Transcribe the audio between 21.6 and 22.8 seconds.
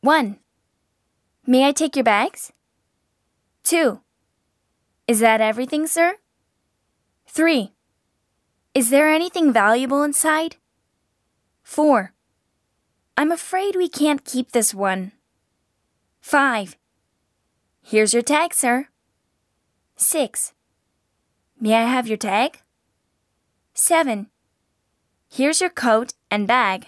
May I have your tag?